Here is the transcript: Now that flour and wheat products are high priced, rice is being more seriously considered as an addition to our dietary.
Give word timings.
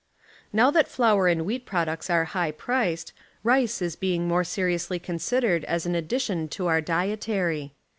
Now 0.51 0.71
that 0.71 0.87
flour 0.87 1.27
and 1.27 1.45
wheat 1.45 1.67
products 1.67 2.09
are 2.09 2.25
high 2.25 2.49
priced, 2.53 3.13
rice 3.43 3.83
is 3.83 3.95
being 3.95 4.27
more 4.27 4.43
seriously 4.43 4.97
considered 4.97 5.63
as 5.65 5.85
an 5.85 5.93
addition 5.93 6.47
to 6.57 6.65
our 6.65 6.81
dietary. 6.81 7.73